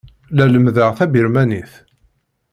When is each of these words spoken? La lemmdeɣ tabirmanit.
La 0.37 0.45
lemmdeɣ 0.47 0.89
tabirmanit. 0.97 1.73